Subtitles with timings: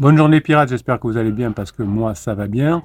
[0.00, 2.82] Bonne journée pirates, j'espère que vous allez bien parce que moi ça va bien.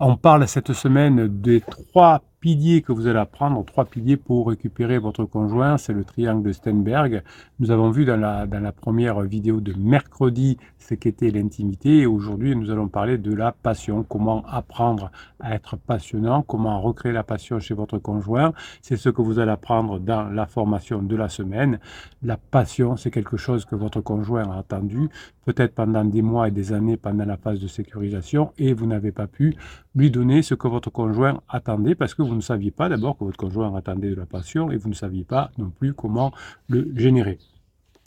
[0.00, 4.98] On parle cette semaine des trois piliers que vous allez apprendre, trois piliers pour récupérer
[4.98, 7.22] votre conjoint, c'est le triangle de Steinberg.
[7.58, 12.06] Nous avons vu dans la, dans la première vidéo de mercredi ce qu'était l'intimité et
[12.06, 15.10] aujourd'hui nous allons parler de la passion, comment apprendre
[15.40, 18.52] à être passionnant, comment recréer la passion chez votre conjoint.
[18.82, 21.78] C'est ce que vous allez apprendre dans la formation de la semaine.
[22.22, 25.08] La passion, c'est quelque chose que votre conjoint a attendu,
[25.46, 29.12] peut-être pendant des mois et des années pendant la phase de sécurisation et vous n'avez
[29.12, 29.56] pas pu
[29.94, 33.24] lui donner ce que votre conjoint attendait parce que vous ne saviez pas d'abord que
[33.24, 36.32] votre conjoint attendait de la passion et vous ne saviez pas non plus comment
[36.68, 37.38] le générer.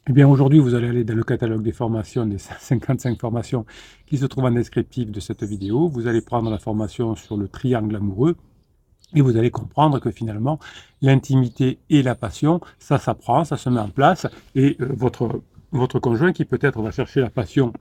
[0.09, 3.66] Eh bien, aujourd'hui, vous allez aller dans le catalogue des formations, des 55 formations
[4.05, 5.90] qui se trouvent en descriptif de cette vidéo.
[5.90, 8.38] Vous allez prendre la formation sur le triangle amoureux
[9.13, 10.59] et vous allez comprendre que finalement,
[11.02, 15.41] l'intimité et la passion, ça s'apprend, ça se met en place et euh, votre,
[15.72, 17.73] votre conjoint qui peut-être va chercher la passion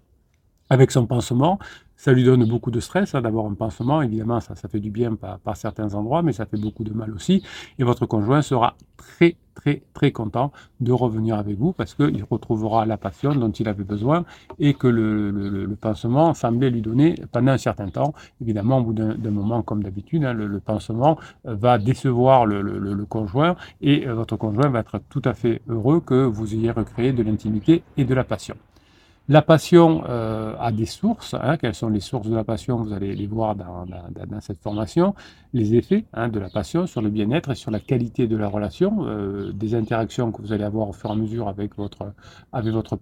[0.70, 1.58] avec son pansement,
[1.96, 4.02] ça lui donne beaucoup de stress hein, d'avoir un pansement.
[4.02, 7.10] Évidemment, ça, fait du bien par, par, certains endroits, mais ça fait beaucoup de mal
[7.12, 7.42] aussi.
[7.78, 12.84] Et votre conjoint sera très, très, très content de revenir avec vous parce qu'il retrouvera
[12.84, 14.24] la passion dont il avait besoin
[14.58, 18.12] et que le, le, le pansement semblait lui donner pendant un certain temps.
[18.42, 24.06] Évidemment, au bout d'un moment, comme d'habitude, hein, le, pansement va décevoir le, conjoint et
[24.06, 27.82] euh, votre conjoint va être tout à fait heureux que vous ayez recréé de l'intimité
[27.96, 28.56] et de la passion.
[29.28, 31.34] La passion euh, a des sources.
[31.34, 31.56] Hein.
[31.56, 32.76] quelles sont les sources de la passion?
[32.76, 33.84] Vous allez les voir dans,
[34.40, 35.16] cette formation.
[35.52, 38.46] Les effets hein, de la passion sur le bien-être et sur la qualité de la
[38.46, 42.12] relation, euh, des interactions que vous allez avoir au fur et à mesure avec votre,
[42.52, 42.96] avec votre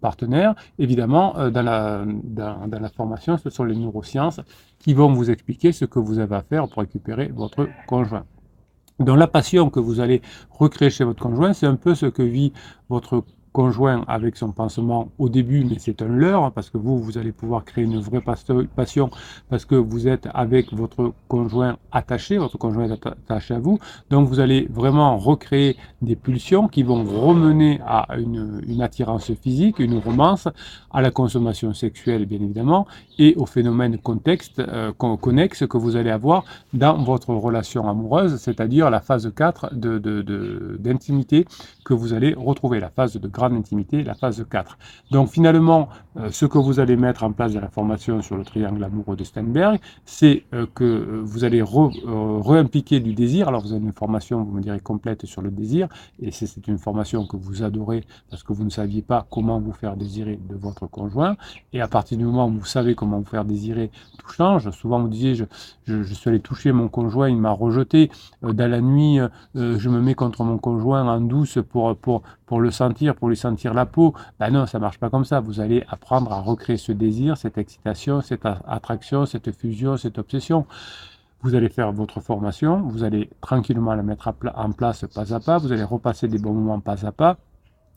[0.00, 0.54] partenaire.
[0.78, 4.40] Évidemment, euh, dans, la, formation, ce sont les neurosciences
[4.78, 8.24] qui vont vous expliquer ce que vous avez à faire pour récupérer votre conjoint.
[8.98, 12.22] Donc la passion que vous allez recréer chez votre conjoint, c'est un peu ce que
[12.22, 12.52] vit
[12.88, 17.18] votre conjoint avec son pansement au début, mais c'est un leurre, parce que vous, vous
[17.18, 19.10] allez pouvoir créer une vraie passion,
[19.48, 23.78] parce que vous êtes avec votre conjoint attaché, votre conjoint est attaché à vous,
[24.10, 29.78] donc vous allez vraiment recréer des pulsions qui vont remener à une, une attirance physique,
[29.78, 30.48] une romance,
[30.92, 32.86] à la consommation sexuelle bien évidemment,
[33.18, 38.90] et au phénomène contexte, euh, connexe que vous allez avoir dans votre relation amoureuse, c'est-à-dire
[38.90, 41.48] la phase 4 d'intimité de, de,
[41.84, 44.76] que vous allez retrouver, la phase de grande intimité, la phase 4.
[45.10, 48.44] Donc finalement, euh, ce que vous allez mettre en place dans la formation sur le
[48.44, 53.48] triangle amoureux de Steinberg, c'est euh, que euh, vous allez re-impliquer du désir.
[53.48, 55.88] Alors vous avez une formation, vous me direz, complète sur le désir,
[56.20, 59.72] et c'est une formation que vous adorez parce que vous ne saviez pas comment vous
[59.72, 61.36] faire désirer de votre conjoint.
[61.72, 64.70] Et à partir du moment où vous savez comment vous faire désirer, tout change.
[64.72, 65.44] Souvent vous disiez, je,
[65.84, 68.10] je, je suis allé toucher mon conjoint, il m'a rejeté.
[68.42, 69.18] dans la nuit,
[69.54, 73.74] je me mets contre mon conjoint en douce pour, pour, pour le sentir, pour sentir
[73.74, 74.14] la peau.
[74.38, 75.40] Ben non, ça marche pas comme ça.
[75.40, 80.66] Vous allez apprendre à recréer ce désir, cette excitation, cette attraction, cette fusion, cette obsession.
[81.42, 85.56] Vous allez faire votre formation, vous allez tranquillement la mettre en place pas à pas,
[85.56, 87.38] vous allez repasser des bons moments pas à pas,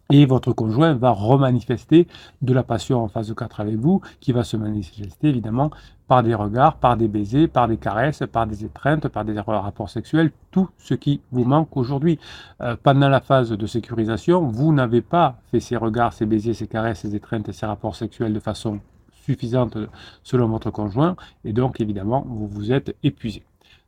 [0.10, 2.08] et votre conjoint va remanifester
[2.42, 5.72] de la passion en phase 4 avec vous, qui va se manifester évidemment
[6.08, 9.90] par des regards, par des baisers, par des caresses, par des étreintes, par des rapports
[9.90, 12.20] sexuels, tout ce qui vous manque aujourd'hui.
[12.62, 16.68] Euh, pendant la phase de sécurisation, vous n'avez pas fait ces regards, ces baisers, ces
[16.68, 18.80] caresses, ces étreintes, ces rapports sexuels de façon
[19.26, 19.78] suffisante
[20.22, 21.16] selon votre conjoint,
[21.46, 23.44] et donc évidemment, vous vous êtes épuisé.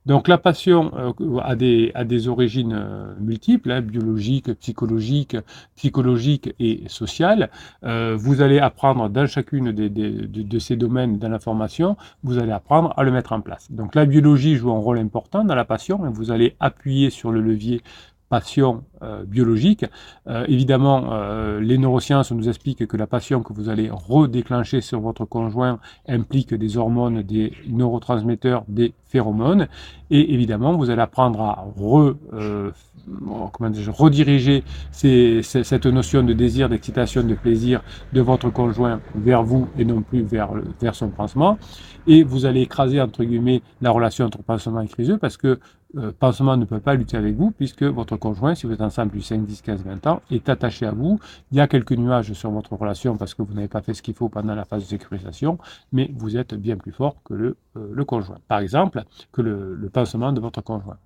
[0.05, 5.35] Donc la passion euh, a, des, a, des, origines euh, multiples, hein, biologiques, psychologiques,
[5.75, 7.49] psychologiques et sociales.
[7.83, 12.51] Euh, vous allez apprendre dans chacune des, de, ces domaines dans la formation, vous allez
[12.51, 13.71] apprendre à le mettre en place.
[13.71, 17.31] Donc la biologie joue un rôle important dans la passion, et vous allez appuyer sur
[17.31, 17.81] le levier
[19.06, 19.85] euh, biologique.
[20.28, 25.01] Euh, évidemment, euh, les neurosciences nous expliquent que la passion que vous allez redéclencher sur
[25.01, 29.68] votre conjoint implique des hormones, des neurotransmetteurs, des phéromones.
[30.09, 31.68] Et évidemment, vous allez apprendre à
[33.51, 39.85] comment rediriger cette notion de désir, d'excitation, de plaisir de votre conjoint vers vous et
[39.85, 40.51] non plus vers,
[40.81, 41.59] vers son pansement.
[42.07, 45.59] Et vous allez écraser, entre guillemets, la relation entre pansement et criseux parce que
[46.19, 49.22] pansement ne peut pas lutter avec vous puisque votre conjoint, si vous êtes ensemble depuis
[49.22, 51.19] 5, 10, 15, 20 ans, est attaché à vous.
[51.51, 54.01] Il y a quelques nuages sur votre relation parce que vous n'avez pas fait ce
[54.01, 55.60] qu'il faut pendant la phase de sécurisation,
[55.92, 58.39] mais vous êtes bien plus fort que le, euh, conjoint.
[58.48, 60.98] Par exemple, que le, le pansement de votre conjoint.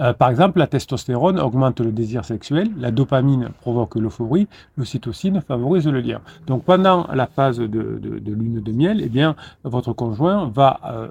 [0.00, 5.86] Euh, par exemple, la testostérone augmente le désir sexuel, la dopamine provoque l'euphorie, l'ocytocine favorise
[5.86, 6.20] le lien.
[6.46, 11.08] Donc pendant la phase de, lune de miel, eh bien, votre conjoint va euh,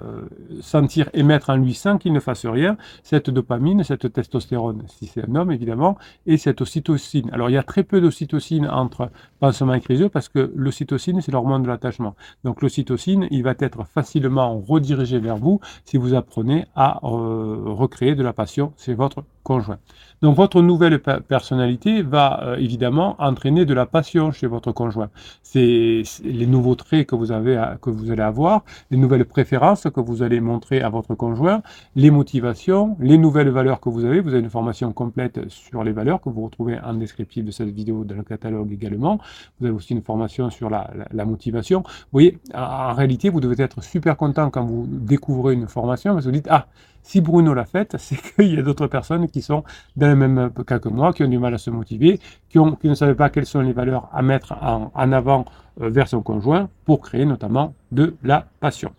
[0.60, 5.28] sentir émettre en lui sans qu'il ne fasse rien cette dopamine, cette testostérone, si c'est
[5.28, 5.96] un homme évidemment,
[6.26, 7.30] et cette ocytocine.
[7.32, 11.32] Alors il y a très peu d'ocytocine entre pansement et criseux parce que l'ocytocine c'est
[11.32, 12.16] l'hormone de l'attachement.
[12.44, 18.14] Donc l'ocytocine, il va être facilement redirigé vers vous si vous apprenez à euh, recréer
[18.14, 19.78] de la passion c'est votre conjoint.
[20.22, 25.08] Donc votre nouvelle personnalité va euh, évidemment entraîner de la passion chez votre conjoint.
[25.42, 30.00] C'est les nouveaux traits que vous avez que vous allez avoir, les nouvelles préférences que
[30.00, 31.62] vous allez montrer à votre conjoint,
[31.96, 34.20] les motivations, les nouvelles valeurs que vous avez.
[34.20, 37.70] Vous avez une formation complète sur les valeurs que vous retrouvez en descriptif de cette
[37.70, 39.18] vidéo dans le catalogue également.
[39.58, 40.90] Vous avez aussi une formation sur la,
[41.24, 41.80] motivation.
[41.80, 46.24] Vous voyez, en réalité, vous devez être super content quand vous découvrez une formation parce
[46.24, 46.66] que vous dites ah
[47.02, 49.64] si Bruno l'a faite, c'est qu'il y a d'autres personnes qui sont
[49.96, 52.94] dans le même cas que moi, qui ont du mal à se motiver, qui, ne
[52.94, 55.44] savent pas quelles sont les valeurs à mettre en, avant
[55.80, 58.92] euh, vers son conjoint pour créer notamment de la passion.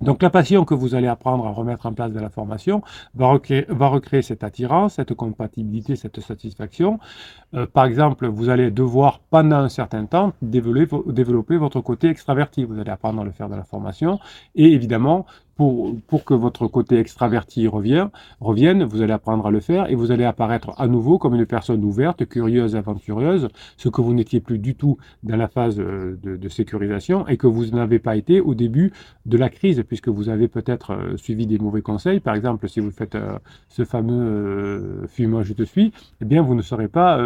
[0.00, 2.80] Donc la passion que vous allez apprendre à remettre en place dans la formation
[3.14, 6.98] va recréer, va recréer cette attirance, cette compatibilité, cette satisfaction.
[7.54, 12.64] Euh, par exemple, vous allez devoir pendant un certain temps développer, développer votre côté extraverti.
[12.64, 14.18] Vous allez apprendre à le faire dans la formation.
[14.54, 15.26] Et évidemment,
[15.60, 20.24] pour, que votre côté extraverti revienne, vous allez apprendre à le faire et vous allez
[20.24, 24.74] apparaître à nouveau comme une personne ouverte, curieuse, aventureuse, ce que vous n'étiez plus du
[24.74, 28.92] tout dans la phase euh, de, sécurisation et que vous n'avez pas été au début
[29.26, 32.20] de la crise, puisque vous avez peut-être euh, suivi des mauvais conseils.
[32.20, 35.92] Par exemple, si vous faites euh, ce fameux fuis-moi je te suis,
[36.22, 37.20] eh bien vous ne serez pas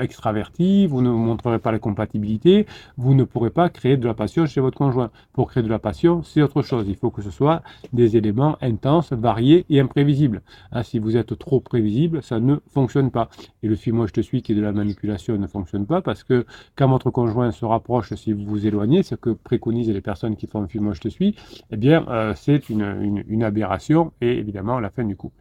[0.00, 2.66] extraverti, vous ne montrerez pas la compatibilité,
[2.96, 5.10] vous ne pourrez pas créer de la passion chez votre conjoint.
[5.32, 6.86] Pour créer de la passion, c'est autre chose.
[6.88, 7.62] Il faut que ce soit
[7.92, 10.42] des éléments intenses, variés et imprévisibles.
[10.72, 13.28] Hein, si vous êtes trop prévisible, ça ne fonctionne pas.
[13.62, 16.02] Et le film moi je te suis qui est de la manipulation ne fonctionne pas
[16.02, 16.46] parce que
[16.76, 20.46] quand votre conjoint se rapproche, si vous vous éloignez, ce que préconisent les personnes qui
[20.46, 21.36] font un film moi je te suis,
[21.70, 25.39] eh bien euh, c'est une, aberration et évidemment la fin du couple.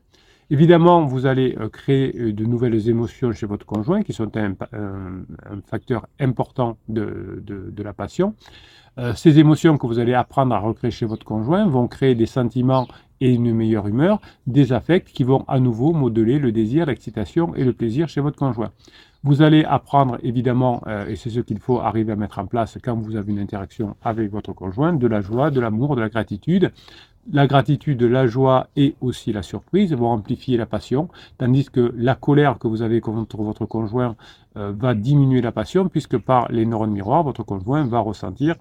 [0.51, 4.56] Évidemment, vous allez euh, créer euh, de nouvelles émotions chez votre conjoint qui sont un,
[5.68, 7.44] facteur important de,
[7.78, 8.34] la passion.
[8.98, 12.25] Euh, ces émotions que vous allez apprendre à recréer chez votre conjoint vont créer des
[12.25, 12.88] sentiments
[13.22, 17.63] et une meilleure humeur, des affects qui vont à nouveau modeler le désir, l'excitation et
[17.63, 18.72] le plaisir chez votre conjoint.
[19.24, 22.95] Vous allez apprendre évidemment, et c'est ce qu'il faut arriver à mettre en place quand
[22.95, 26.72] vous avez une interaction avec votre conjoint, de la joie, de l'amour, de la gratitude.
[27.31, 32.16] La gratitude, la joie et aussi la surprise vont amplifier la passion, tandis que la
[32.16, 34.16] colère que vous avez contre votre conjoint
[34.57, 38.56] euh, va diminuer la passion, puisque par les neurones miroirs, votre conjoint va ressentir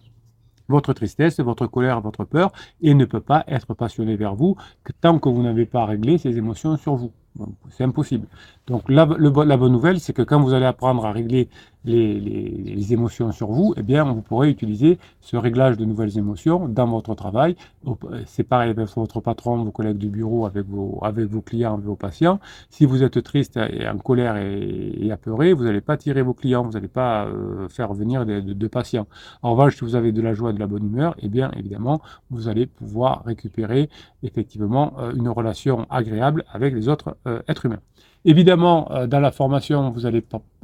[0.68, 2.52] votre tristesse, votre colère, votre peur,
[2.82, 4.56] et ne peut pas être passionné vers vous
[5.00, 7.12] tant que vous n'avez pas réglé ces émotions sur vous.
[7.70, 8.26] C'est impossible.
[8.68, 11.48] Donc la, bonne nouvelle, c'est que quand vous allez apprendre à régler
[11.84, 16.86] les, émotions sur vous, eh bien, vous pourrez utiliser ce réglage de nouvelles émotions dans
[16.86, 17.56] votre travail.
[18.26, 21.86] C'est pareil avec votre patron, vos collègues du bureau, avec vos, avec vos clients, avec
[21.86, 22.40] vos patients.
[22.68, 26.62] Si vous êtes triste et en colère et, apeuré, vous n'allez pas tirer vos clients,
[26.62, 29.06] vous n'allez pas euh, faire venir de, patients.
[29.42, 32.02] En revanche, si vous avez de la joie, de la bonne humeur, eh bien, évidemment,
[32.30, 33.88] vous allez pouvoir récupérer
[34.22, 37.80] effectivement euh, une relation agréable avec les autres euh, êtres humains.
[38.24, 39.94] Évidemment, euh, dans la formation,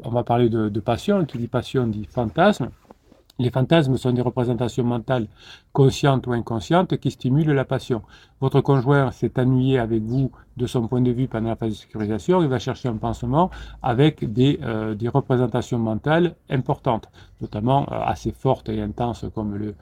[0.03, 1.25] on va parler de, passion.
[1.25, 2.71] Qui dit passion dit fantasme.
[3.41, 5.27] Les fantasmes sont des représentations mentales
[5.73, 8.03] conscientes ou inconscientes qui stimulent la passion.
[8.41, 11.75] Votre conjoint s'est ennuyé avec vous de son point de vue pendant la phase de
[11.75, 13.51] sécurisation, il va chercher un pansement
[13.83, 17.09] avec des, euh, représentations mentales importantes,
[17.41, 19.75] notamment euh, assez fortes et intenses comme le,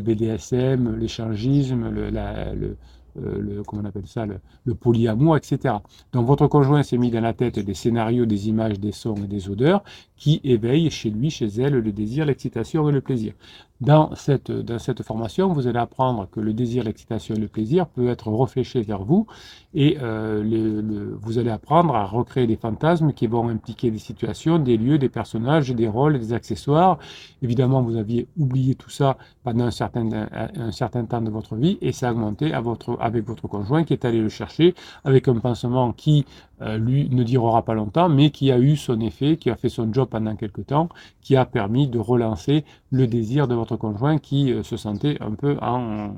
[0.00, 2.76] BDSM, l'échangisme, le,
[3.22, 5.74] le, comment on appelle ça, le, polyamour, etc.
[6.12, 9.26] Donc votre conjoint s'est mis dans la tête des scénarios, des images, des sons et
[9.26, 9.82] des odeurs
[10.16, 13.32] qui éveillent chez lui, chez elle, le désir, l'excitation et le plaisir.
[13.80, 17.86] Dans cette, dans cette formation, vous allez apprendre que le désir, l'excitation et le plaisir
[17.86, 19.28] peut être réfléchi vers vous
[19.72, 24.76] et euh, vous allez apprendre à recréer des fantasmes qui vont impliquer des situations, des
[24.76, 26.98] lieux, des personnages, des rôles, des accessoires.
[27.40, 31.78] Évidemment, vous aviez oublié tout ça pendant un certain, un certain temps de votre vie
[31.80, 34.74] et ça a augmenté à votre, avec votre conjoint qui est allé le chercher
[35.04, 36.24] avec un pansement qui
[36.62, 39.68] euh, lui ne durera pas longtemps, mais qui a eu son effet, qui a fait
[39.68, 40.88] son job pendant quelque temps,
[41.20, 45.32] qui a permis de relancer le désir de votre conjoint qui euh, se sentait un
[45.32, 46.12] peu en,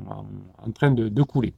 [0.74, 1.54] train de, couler.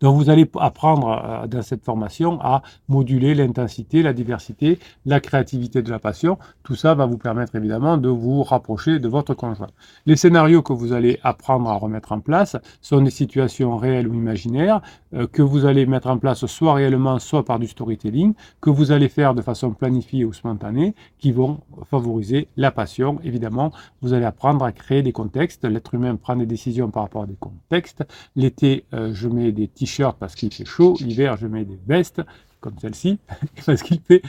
[0.00, 5.82] Donc vous allez apprendre euh, dans cette formation à moduler l'intensité, la diversité, la créativité
[5.82, 6.38] de la passion.
[6.62, 9.70] Tout ça va vous permettre évidemment de vous rapprocher de votre conjoint.
[10.06, 14.14] Les scénarios que vous allez apprendre à remettre en place sont des situations réelles ou
[14.14, 14.80] imaginaires
[15.14, 18.92] euh, que vous allez mettre en place soit réellement, soit par du storytelling, que vous
[18.92, 21.60] allez faire de façon planifiée ou spontanée, qui vont
[21.90, 23.18] favoriser la passion.
[23.24, 25.64] Évidemment, vous allez apprendre à créer des contextes.
[25.64, 28.04] L'être humain prend des décisions par rapport à des contextes.
[28.36, 30.96] L'été, euh, je mets des t-shirts parce qu'il fait chaud.
[31.00, 32.22] L'hiver, je mets des vestes
[32.60, 33.18] comme celle-ci
[33.66, 34.22] parce qu'il fait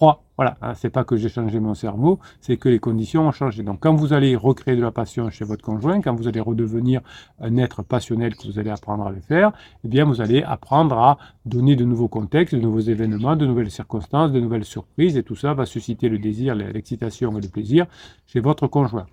[0.00, 0.24] froid.
[0.36, 3.62] Voilà, hein, c'est pas que j'ai changé mon cerveau, c'est que les conditions ont changé.
[3.62, 7.02] Donc quand vous allez recréer de la passion chez votre conjoint, quand vous allez redevenir
[7.40, 9.52] un être passionnel que vous allez apprendre à le faire,
[9.84, 13.70] eh bien vous allez apprendre à donner de nouveaux contextes, de nouveaux événements, de nouvelles
[13.70, 17.84] circonstances, de nouvelles surprises, et tout ça va susciter le désir, l'excitation et le plaisir
[18.26, 19.06] chez votre conjoint.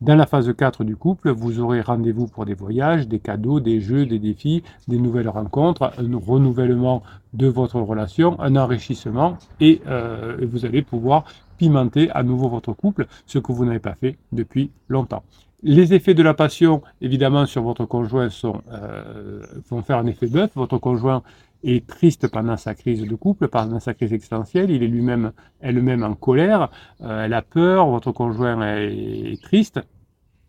[0.00, 3.80] Dans la phase 4 du couple, vous aurez rendez-vous pour des voyages, des cadeaux, des
[3.80, 10.36] jeux, des défis, des nouvelles rencontres, un renouvellement de votre relation, un enrichissement et euh,
[10.42, 11.24] vous allez pouvoir
[11.58, 15.22] pimenter à nouveau votre couple, ce que vous n'avez pas fait depuis longtemps.
[15.66, 20.26] Les effets de la passion, évidemment, sur votre conjoint sont, euh, vont faire un effet
[20.26, 20.50] bœuf.
[20.56, 21.22] Votre conjoint
[21.64, 26.02] est triste pendant sa crise de couple, pendant sa crise existentielle, il est lui-même, elle-même
[26.02, 29.80] en colère, euh, elle a peur, votre conjoint est triste,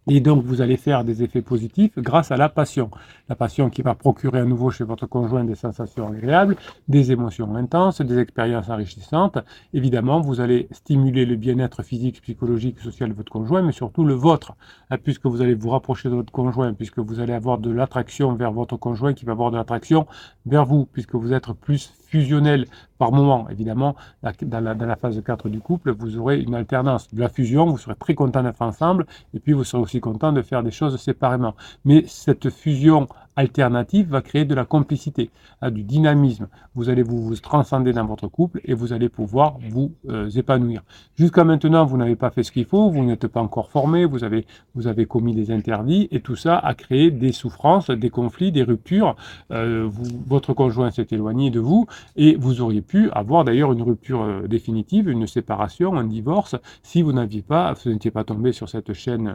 [0.07, 2.91] et donc, vous allez faire des effets positifs grâce à la passion.
[3.27, 6.57] La passion qui va procurer à nouveau chez votre conjoint des sensations agréables,
[6.87, 9.39] des émotions intenses, des expériences enrichissantes.
[9.73, 14.13] Évidemment, vous allez stimuler le bien-être physique, psychologique, social de votre conjoint, mais surtout le
[14.13, 14.53] vôtre.
[14.91, 18.35] Hein, puisque vous allez vous rapprocher de votre conjoint, puisque vous allez avoir de l'attraction
[18.35, 20.05] vers votre conjoint qui va avoir de l'attraction
[20.45, 22.65] vers vous, puisque vous êtes plus fusionnel
[22.97, 23.49] par moment.
[23.49, 27.13] Évidemment, dans la, dans la, phase 4 du couple, vous aurez une alternance.
[27.13, 30.31] De la fusion, vous serez très content d'être ensemble, et puis vous serez aussi content
[30.31, 31.55] de faire des choses séparément.
[31.83, 35.29] Mais cette fusion alternative va créer de la complicité,
[35.61, 36.47] hein, du dynamisme.
[36.73, 40.83] Vous allez vous, transcender dans votre couple et vous allez pouvoir vous euh, épanouir.
[41.15, 44.23] Jusqu'à maintenant, vous n'avez pas fait ce qu'il faut, vous n'êtes pas encore formé, vous
[44.23, 48.51] avez, vous avez commis des interdits et tout ça a créé des souffrances, des conflits,
[48.51, 49.15] des ruptures.
[49.51, 53.81] Euh, vous, votre conjoint s'est éloigné de vous et vous auriez pu avoir d'ailleurs une
[53.81, 58.51] rupture euh, définitive, une séparation, un divorce, si vous n'aviez pas, vous n'étiez pas tombé
[58.53, 59.33] sur cette chaîne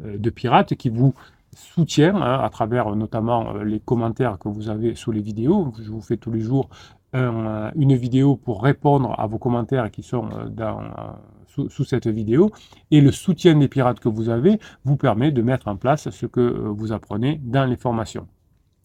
[0.00, 1.14] de pirates qui vous
[1.56, 5.72] soutien hein, à travers notamment euh, les commentaires que vous avez sous les vidéos.
[5.80, 6.68] Je vous fais tous les jours
[7.14, 12.50] euh, une vidéo pour répondre à vos commentaires qui sont euh, sous, cette vidéo.
[12.90, 16.26] Et le soutien des pirates que vous avez vous permet de mettre en place ce
[16.26, 18.28] que vous apprenez dans les formations.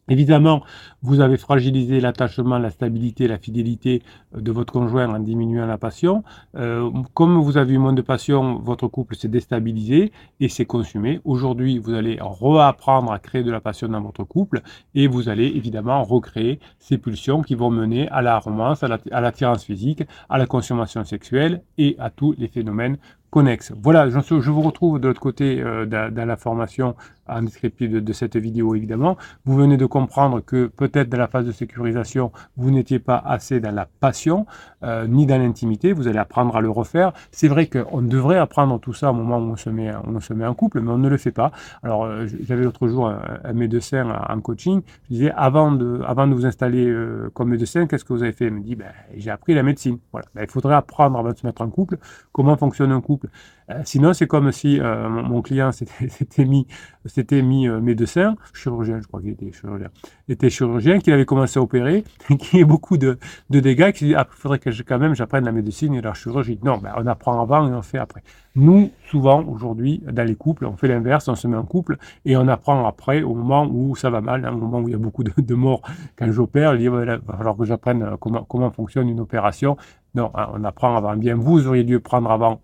[0.09, 0.63] Évidemment,
[1.03, 4.01] vous avez fragilisé l'attachement, la stabilité, la fidélité
[4.35, 6.23] euh, de votre conjoint en diminuant la passion.
[6.55, 11.21] Euh, comme vous avez eu moins de passion, votre couple s'est déstabilisé et s'est consumé.
[11.23, 14.61] Aujourd'hui, vous allez reapprendre à créer de la passion dans votre couple
[14.95, 19.63] et vous allez évidemment recréer ces pulsions qui vont mener à la romance, à l'attirance
[19.63, 22.97] physique, à la consommation sexuelle et à tous les phénomènes
[23.31, 23.73] connexes.
[23.81, 26.95] Voilà, je, vous retrouve de l'autre côté euh, dans, la formation
[27.27, 29.17] en descriptif de, cette vidéo évidemment.
[29.45, 33.59] Vous venez de comprendre que peut-être dans la phase de sécurisation, vous n'étiez pas assez
[33.59, 34.45] dans la passion,
[34.83, 37.13] euh, ni dans l'intimité, vous allez apprendre à le refaire.
[37.31, 40.33] C'est vrai qu'on devrait apprendre tout ça au moment où on se met, on se
[40.33, 41.51] met en couple, mais on ne le fait pas.
[41.83, 46.33] Alors euh, j'avais l'autre jour un, médecin en coaching, je disais avant de, avant de
[46.33, 46.93] vous installer
[47.33, 48.47] comme médecin, qu'est-ce que vous avez fait?
[48.47, 49.99] Il me dit, ben, j'ai appris la médecine.
[50.11, 50.27] Voilà.
[50.35, 51.97] Ben, il faudrait apprendre avant de se mettre en couple
[52.31, 56.67] comment fonctionne un couple euh, sinon, c'est comme si euh, mon, client s'était mis,
[57.05, 59.89] s'était mis euh, médecin, chirurgien, je crois qu'il était chirurgien,
[60.29, 62.03] était chirurgien, qu'il avait commencé à opérer,
[62.39, 63.17] qu'il y ait beaucoup de,
[63.49, 66.59] dégâts, qu'il dit, ah, faudrait que quand même j'apprenne la médecine et la chirurgie.
[66.63, 68.23] Non, ben, on apprend avant et on fait après.
[68.55, 72.35] Nous, souvent, aujourd'hui, dans les couples, on fait l'inverse, on se met en couple et
[72.35, 74.95] on apprend après, au moment où ça va mal, hein, au moment où il y
[74.95, 75.81] a beaucoup de, morts.
[76.17, 79.77] Quand j'opère, il dit, il va falloir que j'apprenne comment, comment fonctionne une opération.
[80.15, 81.15] Non, hein, on apprend avant.
[81.15, 82.61] Bien, vous auriez dû prendre avant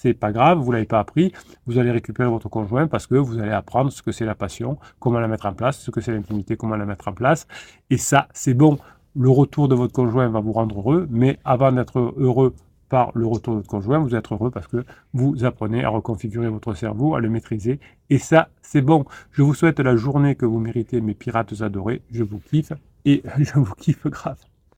[0.00, 1.32] c'est pas grave, vous l'avez pas appris,
[1.66, 4.78] vous allez récupérer votre conjoint parce que vous allez apprendre ce que c'est la passion,
[5.00, 7.48] comment la mettre en place, ce que c'est l'intimité, comment la mettre en place.
[7.90, 8.78] Et ça, c'est bon.
[9.16, 12.54] Le retour de votre conjoint va vous rendre heureux, mais avant d'être heureux
[12.88, 16.48] par le retour de votre conjoint, vous êtes heureux parce que vous apprenez à reconfigurer
[16.48, 17.80] votre cerveau, à le maîtriser.
[18.08, 19.04] Et ça, c'est bon.
[19.32, 22.02] Je vous souhaite la journée que vous méritez, mes pirates adorés.
[22.12, 22.72] Je vous kiffe
[23.04, 24.38] et je vous kiffe grave.